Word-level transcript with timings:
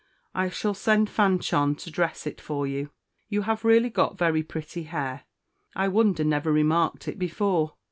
I 0.33 0.49
shall 0.49 0.73
send 0.73 1.11
Fanchon 1.11 1.75
to 1.75 1.91
dress 1.91 2.25
it 2.25 2.41
for 2.41 2.65
you. 2.65 2.89
You 3.29 3.43
have 3.43 3.63
really 3.63 3.91
got 3.91 4.17
very 4.17 4.41
pretty 4.41 4.85
hair; 4.85 5.25
I 5.75 5.89
wonder 5.89 6.23
never 6.23 6.51
remarked 6.51 7.07
it 7.07 7.19
before. 7.19 7.75